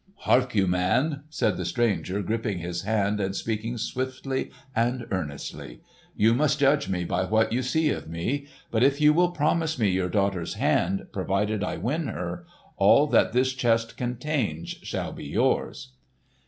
"Hark 0.25 0.55
you, 0.55 0.65
man!" 0.65 1.25
said 1.29 1.57
the 1.57 1.63
stranger, 1.63 2.23
gripping 2.23 2.57
his 2.57 2.81
hand 2.81 3.19
and 3.19 3.35
speaking 3.35 3.77
swiftly 3.77 4.49
and 4.75 5.05
earnestly. 5.11 5.81
"You 6.15 6.33
must 6.33 6.57
judge 6.59 6.89
me 6.89 7.03
by 7.03 7.25
what 7.25 7.53
you 7.53 7.61
see 7.61 7.91
of 7.91 8.09
me. 8.09 8.47
But 8.71 8.81
if 8.81 8.99
you 8.99 9.13
will 9.13 9.29
promise 9.29 9.77
me 9.77 9.89
your 9.91 10.09
daughter's 10.09 10.55
hand, 10.55 11.05
provided 11.13 11.63
I 11.63 11.77
win 11.77 12.07
her, 12.07 12.47
all 12.77 13.05
that 13.09 13.31
this 13.31 13.53
chest 13.53 13.95
contains 13.95 14.69
shall 14.81 15.11
be 15.11 15.25
yours!" 15.25 15.93